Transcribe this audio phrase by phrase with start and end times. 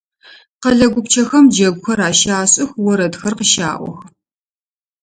[0.61, 3.97] Къэлэ гупчэхэм джэгухэр ащашӏых, орэдхэр къыщаӏох.